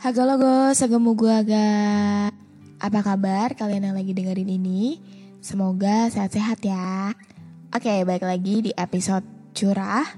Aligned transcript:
Haga 0.00 0.24
logo, 0.24 0.72
segemu 0.72 1.12
gua 1.12 1.44
ga. 1.44 1.68
Apa 2.80 3.04
kabar 3.04 3.52
kalian 3.52 3.92
yang 3.92 3.96
lagi 4.00 4.16
dengerin 4.16 4.48
ini? 4.48 4.96
Semoga 5.44 6.08
sehat-sehat 6.08 6.64
ya. 6.64 7.12
Oke, 7.68 8.00
balik 8.08 8.24
lagi 8.24 8.64
di 8.64 8.72
episode 8.72 9.28
curah. 9.52 10.08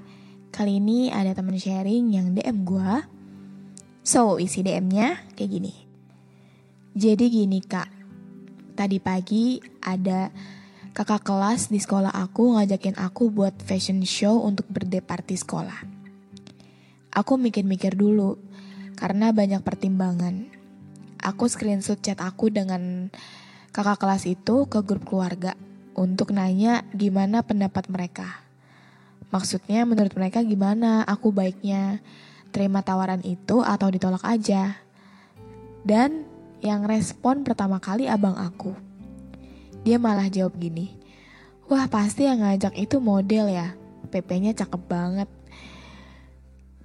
Kali 0.55 0.78
ini 0.78 1.11
ada 1.11 1.34
temen 1.34 1.58
sharing 1.58 2.14
yang 2.14 2.30
DM 2.30 2.62
gua. 2.62 3.02
So, 4.06 4.39
isi 4.39 4.62
DM-nya 4.62 5.19
kayak 5.34 5.50
gini. 5.50 5.74
Jadi 6.94 7.27
gini 7.27 7.58
kak, 7.58 7.91
tadi 8.78 9.02
pagi 9.02 9.58
ada 9.83 10.30
kakak 10.94 11.27
kelas 11.27 11.74
di 11.74 11.83
sekolah 11.83 12.14
aku 12.14 12.55
ngajakin 12.55 13.02
aku 13.02 13.34
buat 13.34 13.58
fashion 13.58 13.98
show 14.06 14.46
untuk 14.46 14.70
birthday 14.70 15.02
party 15.02 15.34
sekolah. 15.34 15.83
Aku 17.19 17.34
mikir-mikir 17.34 17.98
dulu, 17.98 18.52
karena 19.03 19.34
banyak 19.34 19.67
pertimbangan. 19.67 20.47
Aku 21.19 21.50
screenshot 21.50 21.98
chat 21.98 22.22
aku 22.22 22.55
dengan 22.55 23.11
kakak 23.75 23.98
kelas 23.98 24.31
itu 24.31 24.70
ke 24.70 24.78
grup 24.86 25.03
keluarga 25.03 25.58
untuk 25.98 26.31
nanya 26.31 26.86
gimana 26.95 27.42
pendapat 27.42 27.91
mereka. 27.91 28.47
Maksudnya 29.34 29.83
menurut 29.83 30.14
mereka 30.14 30.47
gimana 30.47 31.03
aku 31.03 31.34
baiknya 31.34 31.98
terima 32.55 32.86
tawaran 32.86 33.27
itu 33.27 33.58
atau 33.58 33.91
ditolak 33.91 34.23
aja. 34.23 34.78
Dan 35.83 36.23
yang 36.62 36.86
respon 36.86 37.42
pertama 37.42 37.83
kali 37.83 38.06
abang 38.06 38.39
aku. 38.39 38.70
Dia 39.83 39.98
malah 39.98 40.30
jawab 40.30 40.55
gini, 40.62 40.95
Wah 41.67 41.91
pasti 41.91 42.30
yang 42.30 42.47
ngajak 42.47 42.78
itu 42.78 43.03
model 43.03 43.50
ya, 43.50 43.75
PP-nya 44.14 44.55
cakep 44.55 44.83
banget. 44.86 45.27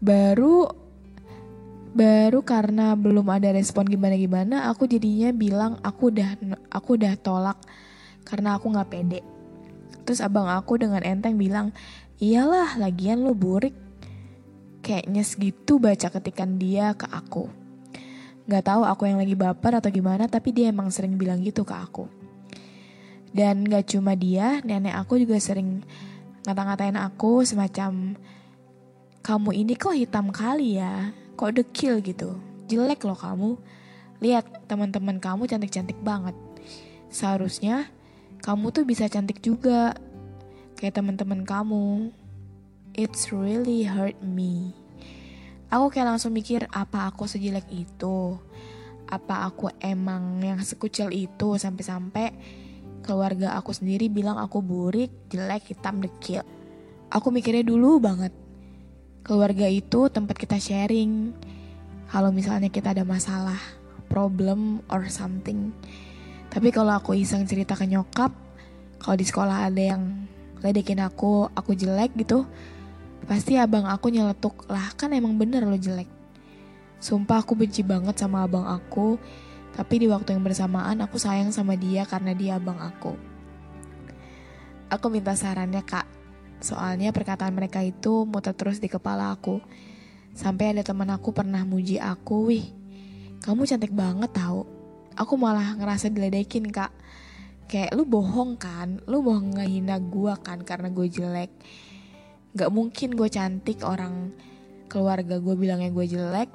Baru 0.01 0.86
baru 1.97 2.45
karena 2.45 2.93
belum 2.93 3.25
ada 3.25 3.49
respon 3.49 3.89
gimana-gimana 3.89 4.69
aku 4.69 4.85
jadinya 4.85 5.33
bilang 5.33 5.81
aku 5.81 6.13
udah 6.13 6.37
aku 6.69 6.93
udah 6.93 7.17
tolak 7.17 7.57
karena 8.21 8.53
aku 8.53 8.69
nggak 8.69 8.89
pede. 8.93 9.19
Terus 10.05 10.21
abang 10.21 10.45
aku 10.45 10.77
dengan 10.77 11.01
enteng 11.01 11.33
bilang 11.35 11.73
iyalah 12.21 12.77
lagian 12.77 13.25
lo 13.25 13.33
burik. 13.33 13.73
Kayaknya 14.85 15.23
segitu 15.25 15.81
baca 15.81 16.07
ketikan 16.13 16.61
dia 16.61 16.93
ke 16.93 17.09
aku. 17.09 17.49
Nggak 18.47 18.63
tahu 18.63 18.81
aku 18.87 19.03
yang 19.09 19.19
lagi 19.19 19.35
baper 19.35 19.81
atau 19.81 19.89
gimana 19.91 20.29
tapi 20.29 20.53
dia 20.53 20.69
emang 20.69 20.93
sering 20.93 21.17
bilang 21.17 21.41
gitu 21.41 21.65
ke 21.65 21.73
aku. 21.73 22.05
Dan 23.33 23.65
nggak 23.65 23.89
cuma 23.89 24.13
dia 24.13 24.61
nenek 24.61 24.95
aku 24.95 25.19
juga 25.19 25.41
sering 25.41 25.81
ngata-ngatain 26.47 26.95
aku 26.95 27.43
semacam 27.43 28.15
kamu 29.19 29.49
ini 29.51 29.73
kok 29.75 29.91
hitam 29.91 30.31
kali 30.31 30.79
ya 30.79 31.11
kok 31.37 31.53
dekil 31.53 32.01
gitu. 32.01 32.41
Jelek 32.65 33.05
loh 33.05 33.15
kamu. 33.15 33.55
Lihat 34.19 34.65
teman-teman 34.65 35.21
kamu 35.21 35.45
cantik-cantik 35.45 36.01
banget. 36.01 36.33
Seharusnya 37.13 37.85
kamu 38.41 38.73
tuh 38.73 38.83
bisa 38.83 39.05
cantik 39.05 39.39
juga. 39.45 39.93
Kayak 40.75 40.99
teman-teman 40.99 41.45
kamu. 41.45 42.09
It's 42.97 43.29
really 43.29 43.85
hurt 43.85 44.17
me. 44.25 44.73
Aku 45.69 45.93
kayak 45.93 46.17
langsung 46.17 46.33
mikir 46.33 46.65
apa 46.73 47.13
aku 47.13 47.29
sejelek 47.29 47.69
itu. 47.69 48.41
Apa 49.05 49.45
aku 49.45 49.69
emang 49.77 50.41
yang 50.41 50.59
sekucil 50.65 51.13
itu 51.13 51.55
sampai-sampai 51.55 52.33
keluarga 53.05 53.55
aku 53.55 53.71
sendiri 53.71 54.09
bilang 54.11 54.35
aku 54.35 54.59
burik, 54.59 55.29
jelek, 55.29 55.71
hitam, 55.71 56.01
dekil. 56.01 56.43
Aku 57.07 57.31
mikirnya 57.31 57.63
dulu 57.63 58.03
banget 58.03 58.35
Keluarga 59.27 59.67
itu 59.67 60.07
tempat 60.07 60.39
kita 60.39 60.55
sharing. 60.55 61.35
Kalau 62.07 62.31
misalnya 62.31 62.71
kita 62.71 62.95
ada 62.95 63.03
masalah, 63.03 63.59
problem 64.07 64.79
or 64.87 65.11
something. 65.11 65.75
Tapi 66.47 66.71
kalau 66.71 66.95
aku 66.95 67.11
iseng 67.11 67.43
cerita 67.43 67.75
ke 67.75 67.83
nyokap, 67.83 68.31
kalau 69.03 69.15
di 69.19 69.27
sekolah 69.27 69.67
ada 69.67 69.83
yang 69.83 70.25
ledekin 70.63 71.03
aku, 71.03 71.51
aku 71.51 71.75
jelek 71.75 72.15
gitu, 72.15 72.47
pasti 73.27 73.59
abang 73.59 73.85
aku 73.85 74.09
nyeletuk, 74.09 74.63
lah 74.71 74.95
kan 74.95 75.11
emang 75.11 75.35
bener 75.35 75.67
lo 75.67 75.75
jelek. 75.75 76.07
Sumpah 76.97 77.43
aku 77.43 77.53
benci 77.53 77.83
banget 77.83 78.17
sama 78.17 78.47
abang 78.47 78.65
aku, 78.65 79.19
tapi 79.75 80.01
di 80.01 80.07
waktu 80.09 80.33
yang 80.33 80.41
bersamaan 80.41 80.97
aku 81.03 81.21
sayang 81.21 81.53
sama 81.53 81.77
dia 81.77 82.07
karena 82.07 82.33
dia 82.33 82.57
abang 82.57 82.79
aku. 82.79 83.13
Aku 84.87 85.11
minta 85.11 85.35
sarannya 85.35 85.83
kak, 85.83 86.07
Soalnya 86.57 87.13
perkataan 87.13 87.53
mereka 87.53 87.85
itu 87.85 88.25
muter 88.25 88.53
terus 88.57 88.81
di 88.81 88.89
kepala 88.89 89.33
aku. 89.33 89.61
Sampai 90.33 90.73
ada 90.73 90.85
teman 90.85 91.09
aku 91.09 91.33
pernah 91.33 91.65
muji 91.65 91.97
aku, 91.97 92.49
wih, 92.49 92.65
kamu 93.41 93.65
cantik 93.65 93.93
banget 93.93 94.33
tau. 94.33 94.65
Aku 95.17 95.33
malah 95.33 95.73
ngerasa 95.77 96.13
diledekin 96.13 96.69
kak. 96.69 96.93
Kayak 97.67 97.97
lu 97.97 98.05
bohong 98.05 98.55
kan, 98.55 99.01
lu 99.09 99.25
mau 99.25 99.37
ngehina 99.41 99.97
gue 99.97 100.33
kan 100.45 100.61
karena 100.61 100.93
gue 100.93 101.07
jelek. 101.09 101.51
Gak 102.53 102.69
mungkin 102.69 103.17
gue 103.17 103.29
cantik 103.29 103.81
orang 103.81 104.33
keluarga 104.87 105.41
gue 105.41 105.55
bilangnya 105.57 105.89
gue 105.89 106.05
jelek. 106.05 106.49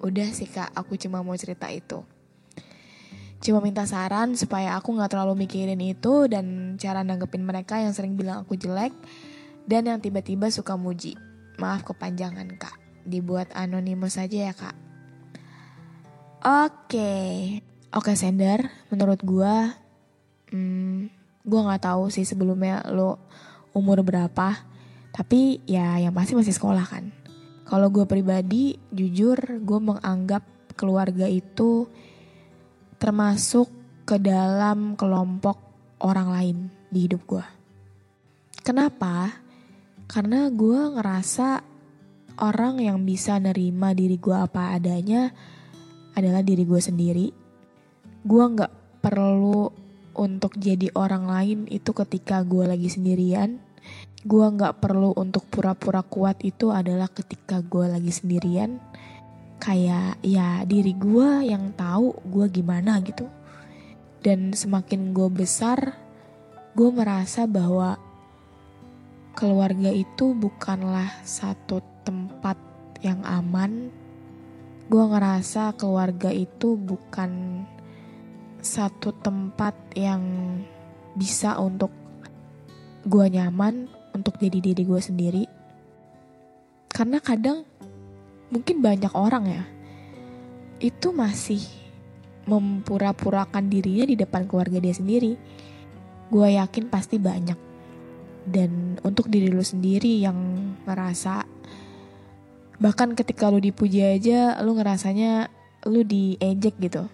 Udah 0.00 0.28
sih 0.32 0.48
kak, 0.48 0.72
aku 0.72 0.96
cuma 0.96 1.20
mau 1.20 1.36
cerita 1.36 1.68
itu. 1.68 2.02
Cuma 3.48 3.64
minta 3.64 3.88
saran 3.88 4.36
supaya 4.36 4.76
aku 4.76 4.92
gak 5.00 5.16
terlalu 5.16 5.48
mikirin 5.48 5.80
itu 5.80 6.28
dan 6.28 6.76
cara 6.76 7.00
nanggepin 7.00 7.40
mereka 7.40 7.80
yang 7.80 7.96
sering 7.96 8.12
bilang 8.12 8.44
aku 8.44 8.60
jelek 8.60 8.92
dan 9.64 9.88
yang 9.88 10.04
tiba-tiba 10.04 10.52
suka 10.52 10.76
muji. 10.76 11.16
Maaf 11.56 11.80
kepanjangan 11.80 12.44
kak, 12.60 12.76
dibuat 13.08 13.48
anonimus 13.56 14.20
saja 14.20 14.52
ya 14.52 14.52
kak. 14.52 14.76
Oke, 16.44 17.16
oke 17.88 18.12
sender, 18.20 18.68
menurut 18.92 19.24
gue, 19.24 19.56
hmm, 20.52 21.08
gue 21.40 21.60
gak 21.72 21.88
tahu 21.88 22.12
sih 22.12 22.28
sebelumnya 22.28 22.84
lo 22.92 23.16
umur 23.72 24.04
berapa, 24.04 24.60
tapi 25.08 25.64
ya 25.64 25.96
yang 25.96 26.12
pasti 26.12 26.36
masih 26.36 26.52
sekolah 26.52 26.84
kan. 26.84 27.16
Kalau 27.64 27.88
gue 27.88 28.04
pribadi, 28.04 28.76
jujur 28.92 29.40
gue 29.64 29.80
menganggap 29.80 30.44
keluarga 30.76 31.24
itu 31.24 31.88
termasuk 32.98 33.70
ke 34.02 34.18
dalam 34.18 34.98
kelompok 34.98 35.56
orang 36.02 36.28
lain 36.34 36.56
di 36.90 37.06
hidup 37.06 37.22
gue. 37.26 37.46
Kenapa? 38.62 39.32
Karena 40.08 40.50
gue 40.50 40.98
ngerasa 40.98 41.62
orang 42.42 42.82
yang 42.82 43.02
bisa 43.02 43.38
nerima 43.38 43.94
diri 43.94 44.18
gue 44.18 44.34
apa 44.34 44.74
adanya 44.74 45.30
adalah 46.14 46.42
diri 46.42 46.66
gue 46.66 46.80
sendiri. 46.82 47.26
Gue 48.26 48.44
gak 48.54 49.02
perlu 49.02 49.70
untuk 50.18 50.58
jadi 50.58 50.90
orang 50.98 51.30
lain 51.30 51.58
itu 51.70 51.94
ketika 51.94 52.42
gue 52.42 52.66
lagi 52.66 52.90
sendirian. 52.90 53.62
Gue 54.26 54.46
gak 54.50 54.82
perlu 54.82 55.14
untuk 55.14 55.46
pura-pura 55.46 56.02
kuat 56.02 56.42
itu 56.42 56.74
adalah 56.74 57.06
ketika 57.06 57.62
gue 57.62 57.86
lagi 57.86 58.10
sendirian 58.10 58.82
kayak 59.58 60.22
ya 60.22 60.62
diri 60.62 60.94
gue 60.94 61.50
yang 61.50 61.74
tahu 61.74 62.14
gue 62.26 62.46
gimana 62.50 63.02
gitu 63.02 63.26
dan 64.22 64.54
semakin 64.54 65.10
gue 65.10 65.28
besar 65.30 65.98
gue 66.78 66.90
merasa 66.94 67.46
bahwa 67.46 67.98
keluarga 69.38 69.94
itu 69.94 70.34
bukanlah 70.34 71.22
satu 71.22 71.78
tempat 72.02 72.58
yang 73.06 73.22
aman. 73.22 73.86
Gue 74.90 75.04
ngerasa 75.06 75.78
keluarga 75.78 76.34
itu 76.34 76.74
bukan 76.74 77.62
satu 78.58 79.14
tempat 79.22 79.78
yang 79.94 80.22
bisa 81.14 81.54
untuk 81.62 81.94
gue 83.06 83.26
nyaman 83.30 83.86
untuk 84.10 84.42
jadi 84.42 84.58
diri 84.58 84.82
gue 84.82 84.98
sendiri. 84.98 85.44
Karena 86.90 87.22
kadang 87.22 87.62
mungkin 88.48 88.80
banyak 88.80 89.12
orang 89.12 89.44
ya 89.48 89.64
itu 90.78 91.10
masih 91.10 91.62
mempura-purakan 92.48 93.68
dirinya 93.68 94.08
di 94.08 94.16
depan 94.16 94.48
keluarga 94.48 94.80
dia 94.80 94.94
sendiri. 94.96 95.36
Gue 96.32 96.56
yakin 96.56 96.88
pasti 96.88 97.20
banyak. 97.20 97.58
Dan 98.48 98.96
untuk 99.04 99.28
diri 99.28 99.52
lu 99.52 99.60
sendiri 99.60 100.24
yang 100.24 100.38
ngerasa 100.88 101.44
bahkan 102.78 103.12
ketika 103.12 103.50
lu 103.50 103.58
dipuji 103.58 104.00
aja 104.06 104.56
lu 104.62 104.78
ngerasanya 104.78 105.50
lu 105.84 106.06
diejek 106.06 106.78
gitu. 106.80 107.04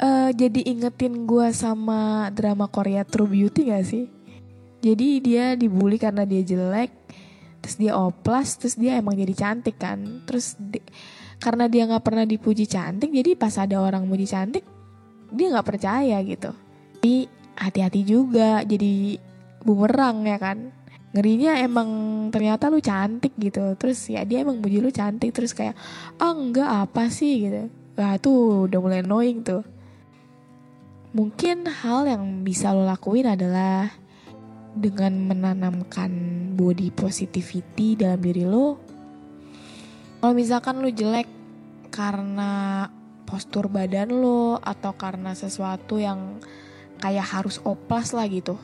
Uh, 0.00 0.32
jadi 0.32 0.64
ingetin 0.64 1.28
gue 1.28 1.52
sama 1.52 2.32
drama 2.32 2.64
Korea 2.70 3.04
True 3.04 3.28
Beauty 3.28 3.68
gak 3.68 3.84
sih? 3.84 4.08
Jadi 4.80 5.20
dia 5.20 5.52
dibully 5.60 6.00
karena 6.00 6.24
dia 6.24 6.40
jelek, 6.40 6.88
terus 7.60 7.76
dia 7.76 7.92
oplas, 7.96 8.56
terus 8.56 8.74
dia 8.76 8.96
emang 8.96 9.16
jadi 9.16 9.32
cantik 9.36 9.76
kan. 9.76 10.24
Terus 10.24 10.56
di, 10.58 10.80
karena 11.40 11.68
dia 11.68 11.88
nggak 11.88 12.04
pernah 12.04 12.24
dipuji 12.28 12.68
cantik, 12.68 13.08
jadi 13.12 13.36
pas 13.36 13.56
ada 13.56 13.80
orang 13.80 14.04
muji 14.04 14.28
cantik, 14.28 14.64
dia 15.32 15.46
nggak 15.52 15.68
percaya 15.68 16.20
gitu. 16.24 16.52
Jadi 17.00 17.28
hati-hati 17.56 18.00
juga, 18.04 18.64
jadi 18.64 19.16
bumerang 19.64 20.24
ya 20.28 20.36
kan. 20.40 20.72
Ngerinya 21.10 21.58
emang 21.58 21.88
ternyata 22.30 22.70
lu 22.70 22.78
cantik 22.78 23.34
gitu. 23.34 23.74
Terus 23.74 23.98
ya 24.08 24.22
dia 24.22 24.44
emang 24.44 24.60
muji 24.60 24.80
lu 24.80 24.92
cantik, 24.92 25.32
terus 25.32 25.52
kayak, 25.52 25.76
oh, 26.20 26.32
enggak 26.32 26.68
apa 26.68 27.08
sih 27.12 27.48
gitu. 27.48 27.68
Wah 27.98 28.16
tuh 28.16 28.70
udah 28.70 28.78
mulai 28.80 29.04
annoying 29.04 29.44
tuh. 29.44 29.60
Mungkin 31.10 31.66
hal 31.66 32.06
yang 32.06 32.46
bisa 32.46 32.70
lo 32.70 32.86
lakuin 32.86 33.26
adalah 33.26 33.90
dengan 34.74 35.12
menanamkan 35.30 36.10
body 36.54 36.94
positivity 36.94 37.98
dalam 37.98 38.20
diri 38.22 38.46
lo. 38.46 38.78
Kalau 40.20 40.34
misalkan 40.36 40.84
lo 40.84 40.90
jelek 40.92 41.26
karena 41.90 42.86
postur 43.26 43.66
badan 43.66 44.14
lo 44.14 44.58
atau 44.62 44.94
karena 44.94 45.34
sesuatu 45.34 45.98
yang 45.98 46.38
kayak 47.00 47.26
harus 47.26 47.58
oplas 47.66 48.12
lah 48.14 48.28
gitu. 48.28 48.58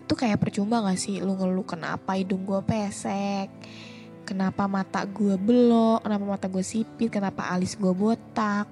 Itu 0.00 0.18
kayak 0.18 0.42
percuma 0.42 0.82
gak 0.82 0.98
sih 0.98 1.22
lu 1.22 1.38
ngeluh 1.38 1.66
kenapa 1.68 2.18
hidung 2.18 2.42
gue 2.42 2.58
pesek, 2.66 3.46
kenapa 4.26 4.66
mata 4.66 5.06
gue 5.06 5.38
belok, 5.38 6.02
kenapa 6.02 6.24
mata 6.24 6.46
gue 6.50 6.64
sipit, 6.66 7.12
kenapa 7.12 7.46
alis 7.52 7.78
gue 7.78 7.92
botak 7.94 8.66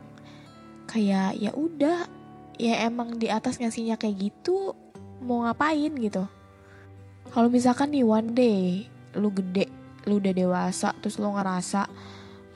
kayak 0.88 1.36
ya 1.36 1.52
udah 1.52 2.08
ya 2.56 2.88
emang 2.88 3.20
di 3.20 3.28
atas 3.28 3.60
ngasihnya 3.60 4.00
kayak 4.00 4.32
gitu 4.32 4.72
mau 5.22 5.44
ngapain 5.44 5.92
gitu. 5.96 6.24
Kalau 7.28 7.48
misalkan 7.52 7.92
nih 7.92 8.04
one 8.06 8.30
day 8.32 8.60
lu 9.16 9.28
gede 9.34 9.68
lu 10.08 10.22
udah 10.22 10.32
dewasa 10.32 10.96
terus 11.02 11.20
lu 11.20 11.28
ngerasa 11.34 11.84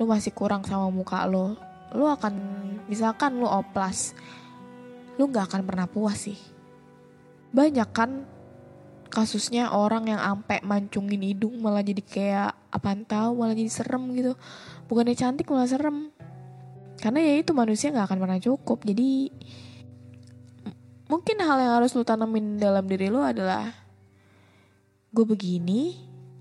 lu 0.00 0.08
masih 0.08 0.32
kurang 0.32 0.64
sama 0.64 0.88
muka 0.88 1.28
lo 1.28 1.58
lu 1.92 2.08
akan 2.08 2.34
misalkan 2.88 3.36
lu 3.36 3.44
oplas 3.44 4.16
lu 5.20 5.28
nggak 5.28 5.52
akan 5.52 5.62
pernah 5.68 5.86
puas 5.86 6.24
sih. 6.24 6.40
Banyak 7.52 7.88
kan 7.92 8.24
kasusnya 9.12 9.76
orang 9.76 10.08
yang 10.08 10.20
ampe 10.24 10.64
mancungin 10.64 11.20
hidung 11.20 11.60
malah 11.60 11.84
jadi 11.84 12.00
kayak 12.00 12.52
apa 12.72 12.96
tahu 13.04 13.44
malah 13.44 13.52
jadi 13.52 13.68
serem 13.68 14.08
gitu. 14.16 14.32
Bukannya 14.88 15.12
cantik 15.12 15.52
malah 15.52 15.68
serem. 15.68 16.08
Karena 16.96 17.20
ya 17.20 17.44
itu 17.44 17.52
manusia 17.52 17.92
nggak 17.92 18.08
akan 18.08 18.18
pernah 18.24 18.40
cukup. 18.40 18.88
Jadi 18.88 19.28
mungkin 21.12 21.36
hal 21.44 21.60
yang 21.60 21.72
harus 21.76 21.92
lu 21.92 22.00
tanamin 22.00 22.56
dalam 22.56 22.88
diri 22.88 23.12
lu 23.12 23.20
adalah 23.20 23.68
gue 25.12 25.24
begini 25.28 25.92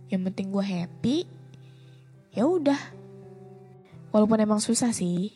yang 0.08 0.24
penting 0.32 0.48
gue 0.48 0.64
happy. 0.64 1.18
Ya 2.32 2.48
udah. 2.48 2.80
Walaupun 4.16 4.40
emang 4.40 4.64
susah 4.64 4.96
sih 4.96 5.36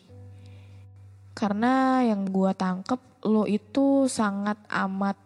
karena 1.36 2.00
yang 2.00 2.24
gue 2.32 2.48
tangkep 2.56 3.28
lo 3.28 3.44
itu 3.44 4.08
sangat 4.08 4.56
amat 4.72 5.20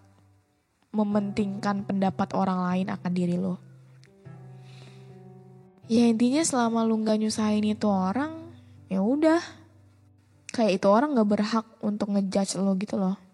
mementingkan 0.91 1.87
pendapat 1.87 2.35
orang 2.35 2.67
lain 2.67 2.91
akan 2.91 3.12
diri 3.15 3.39
lo 3.39 3.62
ya 5.87 6.11
intinya 6.11 6.43
selama 6.43 6.83
lu 6.83 6.99
nggak 7.03 7.19
nyusahin 7.19 7.62
itu 7.62 7.87
orang 7.87 8.55
ya 8.91 9.03
udah. 9.03 9.39
Kayak 10.51 10.83
itu 10.83 10.87
orang 10.91 11.15
gak 11.15 11.31
berhak 11.31 11.67
untuk 11.79 12.11
ngejudge 12.11 12.59
lo 12.59 12.75
gitu 12.75 12.99
loh. 12.99 13.30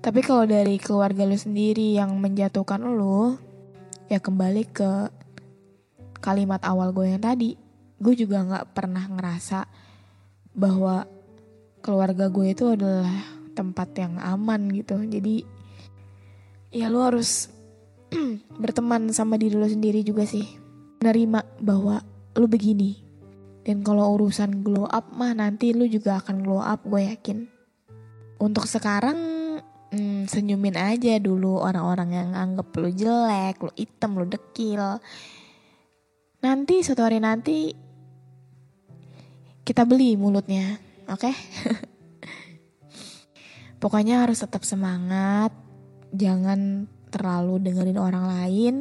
Tapi 0.00 0.24
kalau 0.24 0.48
dari 0.48 0.80
keluarga 0.80 1.28
lo 1.28 1.36
sendiri 1.36 1.92
yang 1.92 2.16
menjatuhkan 2.16 2.80
lo, 2.80 3.36
ya 4.08 4.16
kembali 4.16 4.64
ke 4.72 5.12
kalimat 6.24 6.64
awal 6.64 6.96
gue 6.96 7.12
yang 7.12 7.20
tadi. 7.20 7.52
Gue 8.00 8.16
juga 8.16 8.40
gak 8.40 8.72
pernah 8.72 9.04
ngerasa 9.04 9.68
bahwa 10.56 11.04
keluarga 11.84 12.32
gue 12.32 12.46
itu 12.48 12.64
adalah 12.72 13.12
tempat 13.52 13.92
yang 14.00 14.16
aman 14.16 14.72
gitu. 14.72 14.96
Jadi 15.04 15.44
ya 16.72 16.88
lo 16.88 17.04
harus 17.04 17.52
berteman 18.62 19.12
sama 19.12 19.36
diri 19.36 19.52
lo 19.52 19.68
sendiri 19.68 20.00
juga 20.00 20.24
sih. 20.24 20.48
Nerima 21.04 21.44
bahwa 21.60 22.00
lo 22.36 22.48
begini, 22.48 22.96
dan 23.64 23.84
kalau 23.84 24.16
urusan 24.16 24.64
glow 24.64 24.88
up 24.88 25.12
mah 25.12 25.36
nanti 25.36 25.76
lu 25.76 25.84
juga 25.88 26.20
akan 26.20 26.40
glow 26.40 26.60
up 26.64 26.84
gue 26.88 27.04
yakin. 27.04 27.48
Untuk 28.40 28.64
sekarang 28.64 29.39
senyumin 30.26 30.76
aja 30.76 31.16
dulu 31.22 31.60
orang-orang 31.60 32.10
yang 32.12 32.30
anggap 32.34 32.74
lu 32.76 32.90
jelek, 32.90 33.62
lu 33.62 33.72
hitam, 33.76 34.18
lu 34.18 34.26
dekil. 34.26 34.98
Nanti 36.40 36.80
suatu 36.80 37.04
hari 37.04 37.20
nanti 37.20 37.70
kita 39.62 39.86
beli 39.86 40.18
mulutnya, 40.18 40.80
oke? 41.06 41.30
Okay? 41.30 41.34
Pokoknya 43.82 44.26
harus 44.26 44.42
tetap 44.42 44.66
semangat, 44.66 45.54
jangan 46.12 46.90
terlalu 47.08 47.62
dengerin 47.64 47.96
orang 47.96 48.28
lain. 48.28 48.74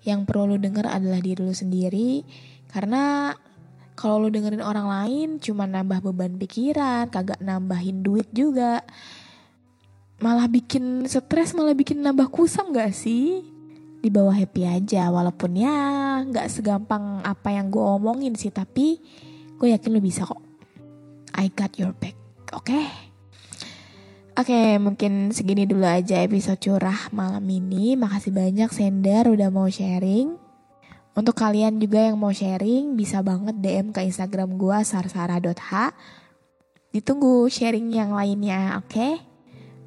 Yang 0.00 0.20
perlu 0.24 0.54
lu 0.54 0.56
denger 0.56 0.88
adalah 0.88 1.20
diri 1.20 1.44
lu 1.44 1.52
sendiri, 1.52 2.24
karena 2.72 3.36
kalau 4.00 4.16
lu 4.16 4.32
dengerin 4.32 4.64
orang 4.64 4.88
lain 4.88 5.28
cuma 5.44 5.68
nambah 5.68 6.00
beban 6.00 6.40
pikiran, 6.40 7.12
kagak 7.12 7.36
nambahin 7.44 8.00
duit 8.00 8.32
juga. 8.32 8.80
Malah 10.20 10.52
bikin 10.52 11.08
stres, 11.08 11.56
malah 11.56 11.72
bikin 11.72 12.04
nambah 12.04 12.28
kusam 12.28 12.76
gak 12.76 12.92
sih? 12.92 13.40
Di 14.04 14.12
bawah 14.12 14.36
happy 14.36 14.68
aja, 14.68 15.08
walaupun 15.08 15.56
ya 15.56 16.20
gak 16.28 16.52
segampang 16.52 17.24
apa 17.24 17.56
yang 17.56 17.72
gue 17.72 17.80
omongin 17.80 18.36
sih, 18.36 18.52
tapi 18.52 19.00
gue 19.56 19.68
yakin 19.72 19.96
lu 19.96 20.00
bisa 20.04 20.28
kok. 20.28 20.44
I 21.40 21.48
got 21.48 21.72
your 21.80 21.96
back, 21.96 22.20
oke? 22.52 22.68
Okay? 22.68 22.84
Oke, 24.36 24.52
okay, 24.52 24.76
mungkin 24.76 25.32
segini 25.32 25.64
dulu 25.64 25.88
aja 25.88 26.20
episode 26.20 26.60
curah 26.60 27.08
malam 27.16 27.44
ini. 27.48 27.96
Makasih 27.96 28.32
banyak 28.32 28.68
Sender 28.76 29.24
udah 29.24 29.48
mau 29.48 29.72
sharing. 29.72 30.36
Untuk 31.16 31.32
kalian 31.32 31.80
juga 31.80 32.12
yang 32.12 32.20
mau 32.20 32.32
sharing 32.32 32.92
bisa 32.92 33.24
banget 33.24 33.56
DM 33.56 33.88
ke 33.92 34.04
Instagram 34.04 34.60
gue 34.60 34.78
sarsara.h. 34.84 35.72
Ditunggu 36.92 37.48
sharing 37.48 37.88
yang 37.88 38.12
lainnya, 38.12 38.80
oke? 38.80 38.92
Okay? 38.92 39.29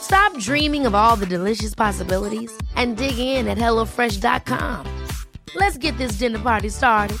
Stop 0.00 0.36
dreaming 0.38 0.86
of 0.86 0.94
all 0.94 1.16
the 1.16 1.26
delicious 1.26 1.74
possibilities 1.74 2.52
and 2.76 2.96
dig 2.96 3.18
in 3.18 3.48
at 3.48 3.58
HelloFresh.com. 3.58 4.86
Let's 5.56 5.78
get 5.78 5.96
this 5.98 6.18
dinner 6.18 6.38
party 6.38 6.68
started. 6.68 7.18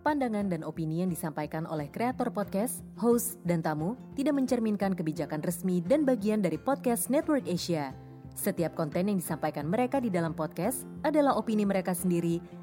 Pandangan 0.00 0.48
dan 0.48 0.64
opini 0.64 1.04
yang 1.04 1.12
disampaikan 1.12 1.68
oleh 1.68 1.92
kreator 1.92 2.32
podcast, 2.32 2.80
host, 2.96 3.36
dan 3.44 3.60
tamu 3.60 4.00
tidak 4.16 4.32
mencerminkan 4.32 4.96
kebijakan 4.96 5.44
resmi 5.44 5.84
dan 5.84 6.08
bagian 6.08 6.40
dari 6.40 6.56
podcast 6.56 7.12
Network 7.12 7.44
Asia. 7.44 7.92
Setiap 8.32 8.72
konten 8.72 9.12
yang 9.12 9.20
disampaikan 9.20 9.68
mereka 9.68 10.00
di 10.00 10.08
dalam 10.08 10.32
podcast 10.32 10.88
adalah 11.04 11.36
opini 11.36 11.68
mereka 11.68 11.92
sendiri 11.92 12.40